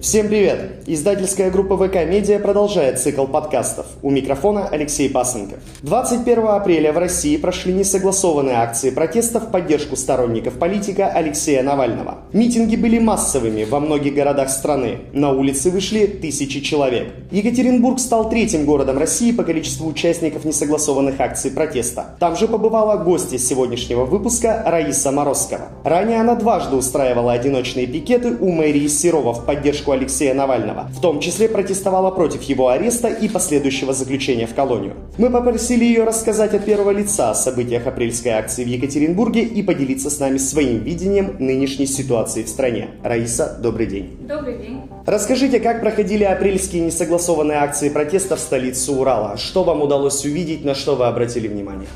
[0.00, 0.84] Всем привет!
[0.86, 3.86] Издательская группа ВК Медиа продолжает цикл подкастов.
[4.00, 5.58] У микрофона Алексей Пасынков.
[5.82, 12.18] 21 апреля в России прошли несогласованные акции протеста в поддержку сторонников политика Алексея Навального.
[12.32, 14.98] Митинги были массовыми во многих городах страны.
[15.12, 17.08] На улицы вышли тысячи человек.
[17.32, 22.16] Екатеринбург стал третьим городом России по количеству участников несогласованных акций протеста.
[22.20, 25.68] Там же побывала гостья сегодняшнего выпуска Раиса Морозкова.
[25.82, 30.88] Ранее она дважды устраивала одиночные пикеты у мэрии Серова в поддержку поддержку Алексея Навального.
[30.90, 34.94] В том числе протестовала против его ареста и последующего заключения в колонию.
[35.18, 40.10] Мы попросили ее рассказать от первого лица о событиях апрельской акции в Екатеринбурге и поделиться
[40.10, 42.88] с нами своим видением нынешней ситуации в стране.
[43.02, 44.16] Раиса, добрый день.
[44.28, 44.80] Добрый день.
[45.06, 49.36] Расскажите, как проходили апрельские несогласованные акции протеста в столице Урала?
[49.36, 51.88] Что вам удалось увидеть, на что вы обратили внимание?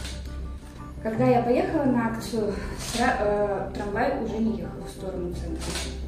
[1.02, 2.52] Когда я поехала на акцию,
[2.98, 6.01] э, трамвай уже не ехал в сторону центра.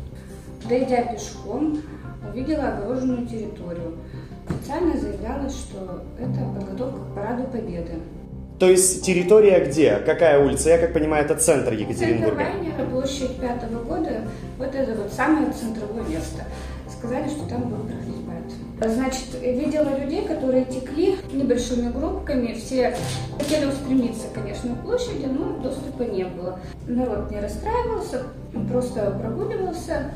[0.69, 1.83] Дойдя пешком,
[2.27, 3.98] увидела огороженную территорию.
[4.48, 7.93] Официально заявлялось, что это подготовка к параду Победы.
[8.59, 9.97] То есть территория где?
[9.97, 10.71] Какая улица?
[10.71, 12.45] Я как понимаю, это центр Екатеринбурга.
[12.45, 14.23] Центр Вайнера, площадь пятого года.
[14.59, 16.45] Вот это вот самое центровое место.
[16.89, 18.95] Сказали, что там будет проходить парад.
[18.95, 22.55] Значит, видела людей, которые текли небольшими группками.
[22.55, 22.97] Все
[23.39, 26.59] хотели устремиться, конечно, к площади, но доступа не было.
[26.87, 28.23] Народ не расстраивался,
[28.71, 30.12] просто прогуливался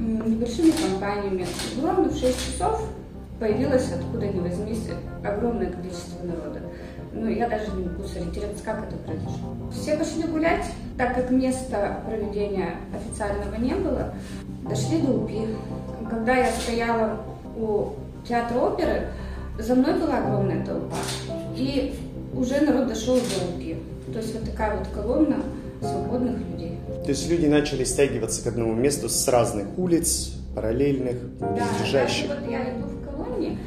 [0.00, 1.46] небольшими компаниями.
[1.82, 2.88] Ровно в 6 часов
[3.38, 4.88] появилось откуда ни возьмись
[5.24, 6.60] огромное количество народа.
[7.12, 9.56] Ну, я даже не могу сориентироваться, как это произошло.
[9.72, 10.64] Все пошли гулять,
[10.96, 14.14] так как места проведения официального не было,
[14.68, 15.48] дошли до УПИ.
[16.08, 17.20] Когда я стояла
[17.56, 17.94] у
[18.26, 19.08] театра оперы,
[19.58, 20.96] за мной была огромная толпа.
[21.56, 21.94] И
[22.32, 23.76] уже народ дошел до УПИ.
[24.12, 25.36] То есть вот такая вот колонна
[25.80, 26.78] свободных людей.
[27.04, 32.28] То есть люди начали стягиваться к одному месту с разных улиц, параллельных, близлежащих.
[32.28, 33.58] Да, вот я иду в колонне,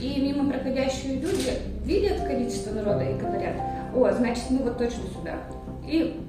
[0.00, 1.52] и мимо проходящие люди
[1.84, 3.54] видят количество народа и говорят,
[3.94, 5.34] о, значит, мы вот точно сюда.
[5.86, 6.20] И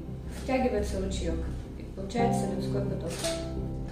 [0.43, 1.35] втягивается ручеек.
[1.79, 3.11] И получается людской поток.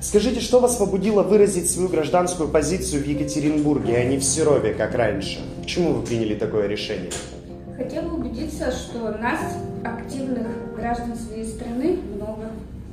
[0.02, 4.96] Скажите, что вас побудило выразить свою гражданскую позицию в Екатеринбурге, а не в Серове, как
[4.96, 5.40] раньше?
[5.62, 7.12] Почему вы приняли такое решение?
[7.80, 9.40] Хотела убедиться, что нас,
[9.86, 12.50] активных граждан своей страны, много.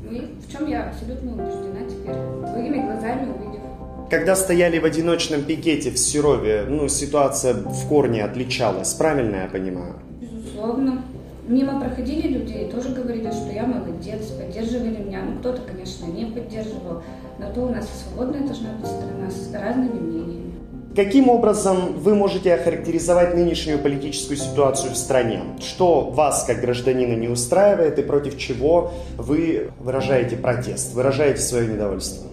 [0.09, 2.15] И в чем я абсолютно убеждена теперь,
[2.49, 3.63] своими глазами увидев.
[4.09, 9.95] Когда стояли в одиночном пикете в Серове, ну, ситуация в корне отличалась, правильно я понимаю?
[10.21, 11.03] Безусловно.
[11.49, 15.23] Мимо проходили люди и тоже говорили, что я молодец, поддерживали меня.
[15.23, 17.03] Ну, кто-то, конечно, не поддерживал,
[17.41, 20.53] но то у нас свободная должна быть страна с разными мнениями.
[20.97, 25.43] Каким образом вы можете охарактеризовать нынешнюю политическую ситуацию в стране?
[25.61, 32.29] Что вас, как гражданина, не устраивает и против чего вы выражаете протест, выражаете свое недовольство?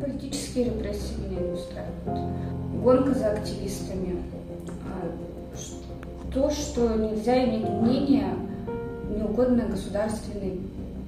[0.00, 2.82] Политические репрессии меня не устраивают.
[2.82, 4.16] Гонка за активистами.
[4.84, 8.26] А, то, что нельзя иметь мнение
[9.16, 10.58] неугодное государственной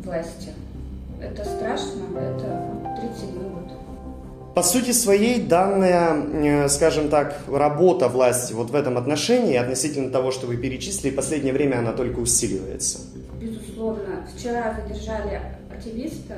[0.04, 0.50] власти.
[1.20, 3.87] Это страшно, это 37 год.
[4.54, 10.32] По сути своей, данная, э, скажем так, работа власти вот в этом отношении, относительно того,
[10.32, 12.98] что вы перечислили, в последнее время она только усиливается.
[13.40, 14.26] Безусловно.
[14.36, 16.34] Вчера задержали активиста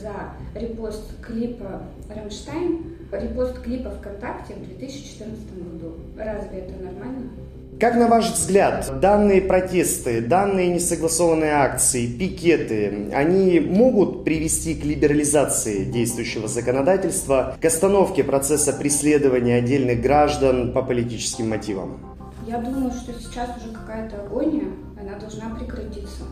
[0.00, 0.12] за
[0.58, 5.94] репост клипа «Рамштайн», репост клипа ВКонтакте в 2014 году.
[6.16, 7.30] Разве это нормально?
[7.78, 15.84] Как на ваш взгляд, данные протесты, данные несогласованные акции, пикеты, они могут привести к либерализации
[15.84, 22.00] действующего законодательства, к остановке процесса преследования отдельных граждан по политическим мотивам?
[22.46, 24.64] Я думаю, что сейчас уже какая-то агония,
[24.98, 26.22] она должна прекратиться.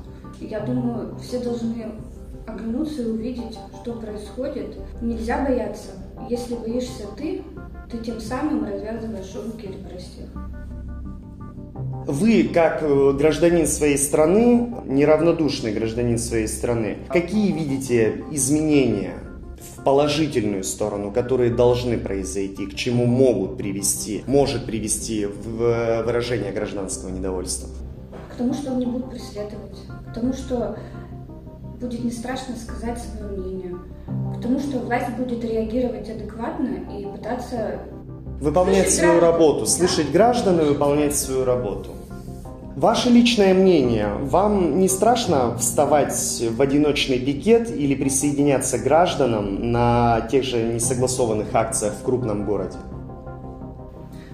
[0.40, 1.92] Я думаю, все должны
[2.46, 4.78] оглянуться и увидеть, что происходит.
[5.02, 5.90] Нельзя бояться.
[6.30, 7.42] Если боишься ты,
[7.90, 10.30] ты тем самым развязываешь руки репрессиях.
[12.06, 19.14] Вы, как э, гражданин своей страны, неравнодушный гражданин своей страны, какие видите изменения
[19.58, 27.08] в положительную сторону, которые должны произойти, к чему могут привести, может привести в выражение гражданского
[27.08, 27.70] недовольства?
[28.30, 29.78] К тому, что они будут преследовать,
[30.10, 30.76] к тому, что
[31.80, 33.78] будет не страшно сказать свое мнение,
[34.36, 37.80] к тому, что власть будет реагировать адекватно и пытаться
[38.40, 41.90] Выполнять свою работу, слышать граждан и выполнять свою работу.
[42.76, 50.22] Ваше личное мнение, вам не страшно вставать в одиночный пикет или присоединяться к гражданам на
[50.28, 52.76] тех же несогласованных акциях в крупном городе?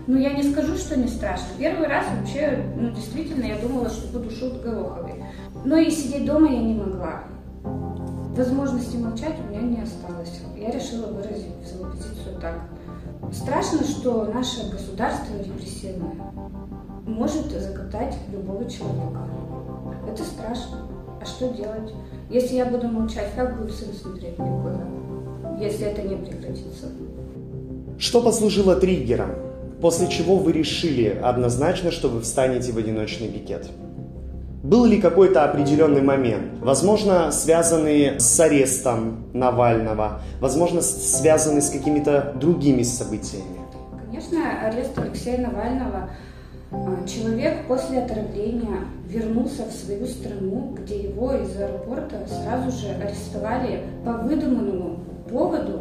[0.07, 1.47] Ну, я не скажу, что не страшно.
[1.59, 5.23] Первый раз вообще, ну, действительно, я думала, что буду шут Гороховой.
[5.67, 7.25] Но и сидеть дома я не могла.
[8.35, 10.41] возможности молчать у меня не осталось.
[10.57, 12.55] Я решила выразить свою позицию так.
[13.33, 16.15] Страшно, что наше государство репрессивное
[17.07, 19.29] может закатать любого человека.
[20.11, 20.89] Это страшно.
[21.21, 21.93] А что делать?
[22.31, 24.51] Если я буду молчать, как будет сын смотреть мне
[25.61, 26.87] если это не прекратится?
[27.99, 29.31] Что послужило триггером,
[29.81, 33.69] после чего вы решили однозначно, что вы встанете в одиночный пикет?
[34.63, 42.83] Был ли какой-то определенный момент, возможно, связанный с арестом Навального, возможно, связанный с какими-то другими
[42.83, 43.59] событиями?
[44.05, 46.11] Конечно, арест Алексея Навального
[46.71, 53.85] а, Человек после отравления вернулся в свою страну, где его из аэропорта сразу же арестовали
[54.05, 54.99] по выдуманному
[55.31, 55.80] поводу,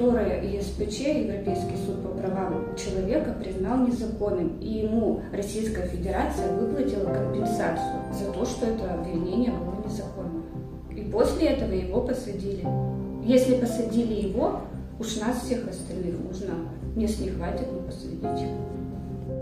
[0.00, 8.00] который ЕСПЧ, Европейский суд по правам человека, признал незаконным, и ему Российская Федерация выплатила компенсацию
[8.12, 10.44] за то, что это обвинение было незаконным.
[10.90, 12.66] И после этого его посадили.
[13.22, 14.60] Если посадили его,
[14.98, 16.54] уж нас всех остальных нужно,
[16.96, 18.48] если не хватит, ну посадить.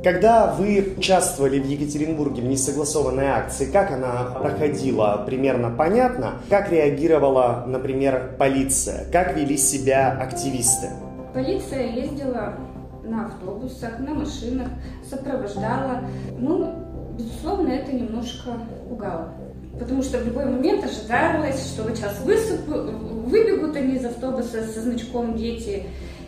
[0.04, 6.34] Когда вы участвовали в Екатеринбурге в несогласованной акции, как она проходила, примерно понятно?
[6.48, 9.10] Как реагировала, например, полиция?
[9.10, 10.90] Как вели себя активисты?
[11.34, 12.54] Полиция ездила
[13.02, 14.68] на автобусах, на машинах,
[15.10, 16.04] сопровождала.
[16.38, 16.74] Ну,
[17.18, 18.52] безусловно, это немножко
[18.88, 19.34] пугало.
[19.80, 22.68] Потому что в любой момент ожидалось, что вот сейчас высып...
[22.68, 25.86] выбегут они из автобуса со значком «Дети»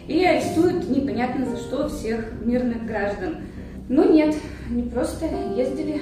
[0.09, 3.37] и арестуют непонятно за что всех мирных граждан.
[3.91, 4.37] Но нет,
[4.71, 5.27] не просто
[5.57, 6.01] ездили.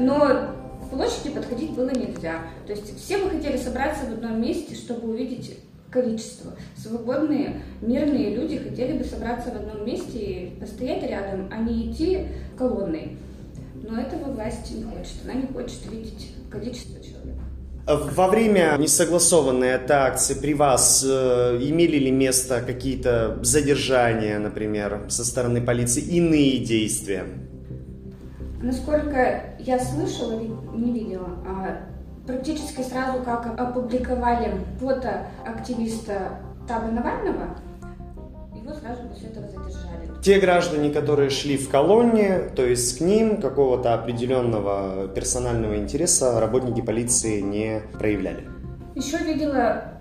[0.00, 2.40] Но к площади подходить было нельзя.
[2.66, 5.58] То есть все мы хотели собраться в одном месте, чтобы увидеть
[5.90, 6.52] количество.
[6.74, 12.28] Свободные, мирные люди хотели бы собраться в одном месте и постоять рядом, а не идти
[12.56, 13.18] колонной.
[13.74, 15.16] Но этого власть не хочет.
[15.24, 17.36] Она не хочет видеть количество человек.
[17.86, 25.24] Во время несогласованной этой акции при вас э, имели ли место какие-то задержания, например, со
[25.24, 27.26] стороны полиции, иные действия?
[28.60, 30.40] Насколько я слышала,
[30.74, 31.78] не видела, а
[32.26, 37.56] практически сразу как опубликовали фото активиста Таба Навального,
[38.66, 40.22] его сразу после этого задержали.
[40.22, 46.80] Те граждане, которые шли в колонне, то есть к ним какого-то определенного персонального интереса работники
[46.80, 48.48] полиции не проявляли.
[48.94, 49.92] Еще видела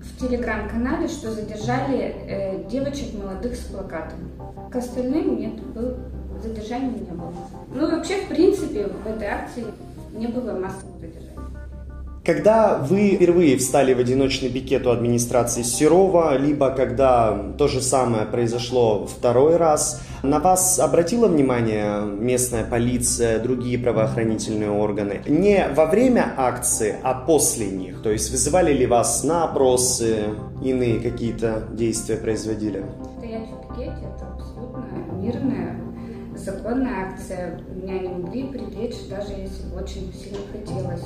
[0.00, 4.30] в телеграм-канале, что задержали э, девочек молодых с плакатом.
[4.70, 5.96] К остальным нет, был,
[6.42, 7.32] задержания не было.
[7.74, 9.64] Ну и вообще, в принципе, в этой акции
[10.12, 11.23] не было массового задержания.
[12.24, 18.24] Когда вы впервые встали в одиночный пикет у администрации Серова, либо когда то же самое
[18.24, 25.20] произошло второй раз, на вас обратила внимание местная полиция, другие правоохранительные органы?
[25.26, 28.00] Не во время акции, а после них?
[28.00, 30.20] То есть вызывали ли вас на опросы,
[30.64, 32.86] иные какие-то действия производили?
[33.18, 34.86] Стоять в пикете– это абсолютно
[35.20, 35.73] мирная
[36.44, 37.60] законная акция.
[37.74, 41.04] Меня не могли привлечь, даже если бы очень сильно хотелось.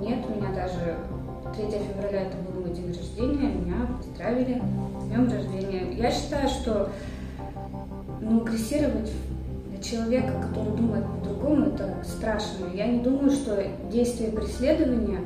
[0.00, 0.96] Нет, меня даже
[1.54, 4.62] 3 февраля это был мой день рождения, меня поздравили
[5.00, 5.92] с днем рождения.
[5.94, 6.90] Я считаю, что
[8.20, 9.10] ну, агрессировать
[9.82, 12.66] человека, который думает по-другому, это страшно.
[12.74, 15.20] Я не думаю, что действия преследования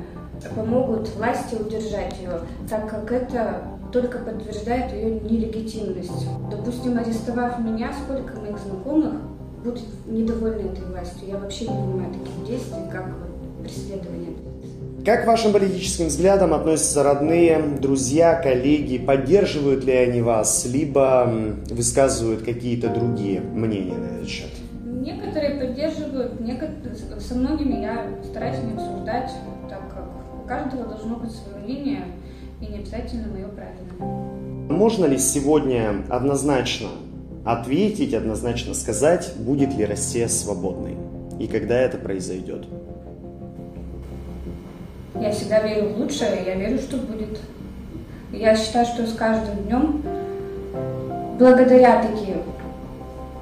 [0.55, 2.39] помогут власти удержать ее,
[2.69, 6.27] так как это только подтверждает ее нелегитимность.
[6.49, 9.13] Допустим, арестовав меня, сколько моих знакомых
[9.63, 11.27] будут недовольны этой властью.
[11.27, 13.09] Я вообще не понимаю таких действий, как
[13.61, 14.29] преследование.
[15.05, 18.97] Как вашим политическим взглядам относятся родные, друзья, коллеги?
[18.97, 21.29] Поддерживают ли они вас, либо
[21.69, 24.49] высказывают какие-то другие мнения на этот счет?
[24.85, 29.31] Некоторые поддерживают, некоторые, со многими я стараюсь не обсуждать,
[29.69, 30.09] так как
[30.41, 32.05] у каждого должно быть свое мнение,
[32.61, 34.69] и не обязательно мое правильное.
[34.69, 36.87] Можно ли сегодня однозначно
[37.45, 40.97] ответить, однозначно сказать, будет ли Россия свободной
[41.39, 42.65] и когда это произойдет.
[45.19, 47.39] Я всегда верю в лучшее, я верю, что будет.
[48.31, 50.01] Я считаю, что с каждым днем,
[51.37, 52.41] благодаря таким,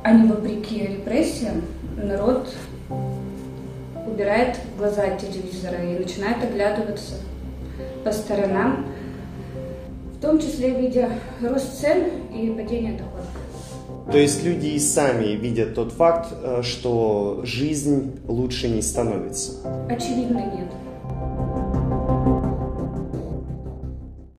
[0.03, 1.61] а не вопреки репрессиям,
[1.95, 2.53] народ
[4.05, 7.15] убирает глаза от телевизора и начинает оглядываться
[8.03, 8.85] по сторонам,
[10.17, 11.09] в том числе видя
[11.41, 13.40] рост цен и падение доходов.
[14.11, 19.53] То есть люди и сами видят тот факт, э, что жизнь лучше не становится.
[19.89, 20.69] Очевидно, нет.